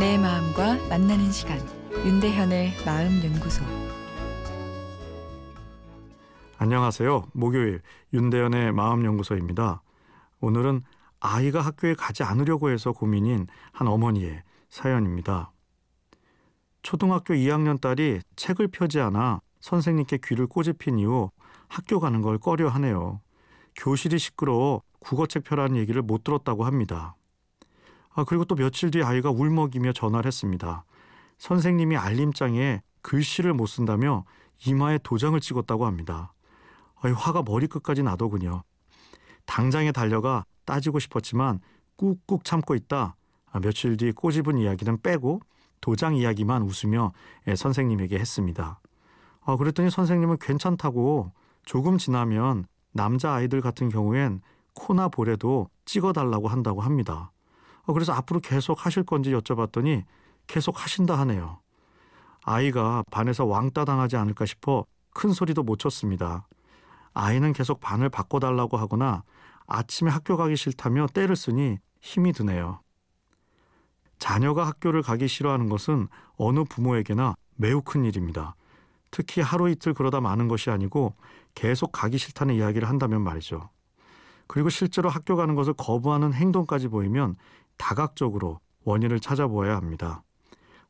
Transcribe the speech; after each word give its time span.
내 0.00 0.16
마음과 0.16 0.88
만나는 0.88 1.30
시간 1.30 1.58
윤대현의 1.92 2.72
마음 2.86 3.22
연구소 3.22 3.62
안녕하세요. 6.56 7.26
목요일 7.34 7.82
윤대현의 8.14 8.72
마음 8.72 9.04
연구소입니다. 9.04 9.82
오늘은 10.40 10.84
아이가 11.20 11.60
학교에 11.60 11.92
가지 11.92 12.22
않으려고 12.22 12.70
해서 12.70 12.92
고민인 12.92 13.46
한 13.72 13.88
어머니의 13.88 14.42
사연입니다. 14.70 15.52
초등학교 16.82 17.34
2학년 17.34 17.78
딸이 17.78 18.20
책을 18.36 18.68
펴지 18.68 19.00
않아 19.00 19.42
선생님께 19.60 20.20
귀를 20.24 20.46
꼬집힌 20.46 20.98
이후 20.98 21.30
학교 21.68 22.00
가는 22.00 22.22
걸 22.22 22.38
꺼려 22.38 22.70
하네요. 22.70 23.20
교실이 23.76 24.18
시끄러워 24.18 24.80
국어책 25.00 25.44
펴라는 25.44 25.76
얘기를 25.76 26.00
못 26.00 26.24
들었다고 26.24 26.64
합니다. 26.64 27.16
아, 28.20 28.24
그리고 28.24 28.44
또 28.44 28.54
며칠 28.54 28.90
뒤 28.90 29.02
아이가 29.02 29.30
울먹이며 29.30 29.94
전화를 29.94 30.26
했습니다. 30.26 30.84
선생님이 31.38 31.96
알림장에 31.96 32.82
글씨를 33.00 33.54
못 33.54 33.64
쓴다며 33.64 34.24
이마에 34.66 34.98
도장을 35.02 35.40
찍었다고 35.40 35.86
합니다. 35.86 36.34
아이, 37.00 37.12
화가 37.12 37.44
머리끝까지 37.44 38.02
나더군요. 38.02 38.62
당장에 39.46 39.90
달려가 39.90 40.44
따지고 40.66 40.98
싶었지만 40.98 41.60
꾹꾹 41.96 42.44
참고 42.44 42.74
있다. 42.74 43.16
아, 43.52 43.60
며칠 43.60 43.96
뒤 43.96 44.12
꼬집은 44.12 44.58
이야기는 44.58 45.00
빼고 45.00 45.40
도장 45.80 46.14
이야기만 46.14 46.60
웃으며 46.60 47.12
예, 47.46 47.56
선생님에게 47.56 48.18
했습니다. 48.18 48.80
아, 49.40 49.56
그랬더니 49.56 49.90
선생님은 49.90 50.36
괜찮다고 50.42 51.32
조금 51.64 51.96
지나면 51.96 52.66
남자 52.92 53.32
아이들 53.32 53.62
같은 53.62 53.88
경우엔 53.88 54.42
코나 54.74 55.08
볼에도 55.08 55.70
찍어달라고 55.86 56.48
한다고 56.48 56.82
합니다. 56.82 57.32
아, 57.90 57.92
그래서 57.92 58.12
앞으로 58.12 58.40
계속 58.40 58.86
하실 58.86 59.02
건지 59.02 59.32
여쭤봤더니 59.32 60.04
계속 60.46 60.82
하신다 60.82 61.18
하네요. 61.20 61.58
아이가 62.44 63.02
반에서 63.10 63.44
왕따 63.44 63.84
당하지 63.84 64.16
않을까 64.16 64.46
싶어 64.46 64.84
큰 65.12 65.32
소리도 65.32 65.64
못 65.64 65.78
쳤습니다. 65.78 66.46
아이는 67.12 67.52
계속 67.52 67.80
반을 67.80 68.08
바꿔달라고 68.08 68.76
하거나 68.76 69.24
아침에 69.66 70.10
학교 70.10 70.36
가기 70.36 70.56
싫다며 70.56 71.08
때를 71.08 71.34
쓰니 71.34 71.78
힘이 72.00 72.32
드네요. 72.32 72.80
자녀가 74.18 74.66
학교를 74.66 75.02
가기 75.02 75.26
싫어하는 75.26 75.68
것은 75.68 76.08
어느 76.36 76.64
부모에게나 76.64 77.34
매우 77.56 77.82
큰 77.82 78.04
일입니다. 78.04 78.54
특히 79.10 79.40
하루 79.40 79.68
이틀 79.68 79.94
그러다 79.94 80.20
마는 80.20 80.46
것이 80.46 80.70
아니고 80.70 81.14
계속 81.54 81.90
가기 81.90 82.18
싫다는 82.18 82.54
이야기를 82.54 82.88
한다면 82.88 83.22
말이죠. 83.22 83.68
그리고 84.46 84.68
실제로 84.68 85.08
학교 85.08 85.36
가는 85.36 85.54
것을 85.54 85.74
거부하는 85.74 86.32
행동까지 86.32 86.88
보이면 86.88 87.36
다각적으로 87.80 88.60
원인을 88.84 89.20
찾아보아야 89.20 89.74
합니다. 89.74 90.22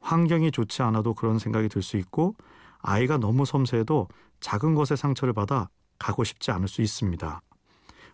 환경이 0.00 0.50
좋지 0.50 0.82
않아도 0.82 1.14
그런 1.14 1.38
생각이 1.38 1.68
들 1.68 1.82
수 1.82 1.96
있고 1.96 2.34
아이가 2.80 3.16
너무 3.16 3.46
섬세해도 3.46 4.08
작은 4.40 4.74
것에 4.74 4.96
상처를 4.96 5.32
받아 5.32 5.68
가고 5.98 6.24
싶지 6.24 6.50
않을 6.50 6.66
수 6.66 6.82
있습니다. 6.82 7.40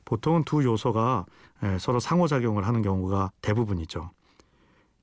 보통은 0.04 0.44
두 0.44 0.62
요소가 0.62 1.24
서로 1.78 2.00
상호작용을 2.00 2.66
하는 2.66 2.82
경우가 2.82 3.30
대부분이죠. 3.40 4.10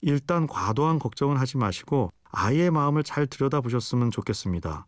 일단 0.02 0.48
과도한 0.48 1.00
걱정을 1.00 1.40
하지 1.40 1.58
마시고 1.58 2.12
아이의 2.32 2.72
마음을 2.72 3.04
잘 3.04 3.26
들여다보셨으면 3.26 4.12
좋겠습니다. 4.12 4.86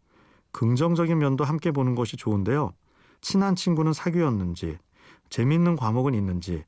긍정적인 0.51 1.17
면도 1.17 1.43
함께 1.43 1.71
보는 1.71 1.95
것이 1.95 2.17
좋은데요. 2.17 2.73
친한 3.21 3.55
친구는 3.55 3.93
사귀었는지, 3.93 4.77
재밌는 5.29 5.75
과목은 5.75 6.13
있는지, 6.13 6.65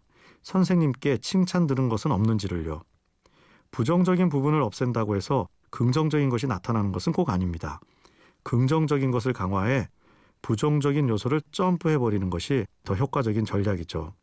선생님께 0.47 1.17
칭찬 1.17 1.67
들은 1.67 1.89
것은 1.89 2.09
없는지를요. 2.09 2.81
부정적인 3.71 4.29
부분을 4.29 4.61
없앤다고 4.61 5.17
해서 5.17 5.49
긍정적인 5.71 6.29
것이 6.29 6.47
나타나는 6.47 6.93
것은 6.93 7.11
꼭 7.11 7.31
아닙니다. 7.31 7.81
긍정적인 8.43 9.11
것을 9.11 9.33
강화해 9.33 9.89
부정적인 10.41 11.09
요소를 11.09 11.41
점프해 11.51 11.97
버리는 11.97 12.29
것이 12.29 12.65
더 12.85 12.95
효과적인 12.95 13.43
전략이죠. 13.43 14.13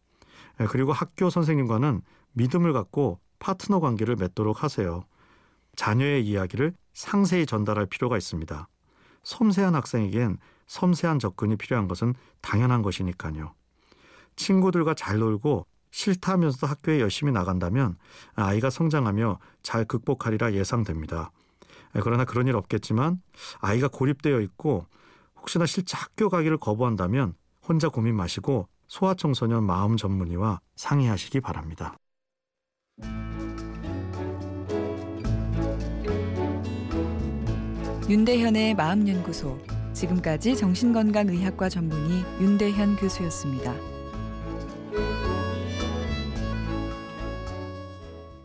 그리고 0.70 0.94
학교 0.94 1.28
선생님과는 1.28 2.00
믿음을 2.32 2.72
갖고 2.72 3.20
파트너 3.38 3.80
관계를 3.80 4.16
맺도록 4.16 4.62
하세요. 4.62 5.04
자녀의 5.76 6.26
이야기를 6.26 6.72
상세히 6.94 7.44
전달할 7.44 7.84
필요가 7.84 8.16
있습니다. 8.16 8.66
섬세한 9.24 9.74
학생에겐 9.74 10.38
섬세한 10.68 11.18
접근이 11.18 11.56
필요한 11.56 11.86
것은 11.86 12.14
당연한 12.40 12.80
것이니까요. 12.80 13.52
친구들과 14.36 14.94
잘 14.94 15.18
놀고 15.18 15.66
싫다면서도 15.94 16.66
학교에 16.66 17.00
열심히 17.00 17.32
나간다면 17.32 17.96
아이가 18.34 18.68
성장하며 18.68 19.38
잘 19.62 19.84
극복하리라 19.84 20.52
예상됩니다. 20.52 21.30
그러나 22.02 22.24
그런 22.24 22.48
일 22.48 22.56
없겠지만 22.56 23.22
아이가 23.60 23.86
고립되어 23.86 24.40
있고 24.40 24.86
혹시나 25.36 25.66
실제 25.66 25.96
학교 25.96 26.28
가기를 26.28 26.58
거부한다면 26.58 27.34
혼자 27.66 27.88
고민 27.88 28.16
마시고 28.16 28.68
소아청소년 28.88 29.62
마음 29.62 29.96
전문의와 29.96 30.60
상의하시기 30.74 31.40
바랍니다. 31.40 31.96
윤대현의 38.10 38.74
마음연구소 38.74 39.60
지금까지 39.92 40.56
정신건강의학과 40.56 41.68
전문의 41.68 42.24
윤대현 42.40 42.96
교수였습니다. 42.96 43.93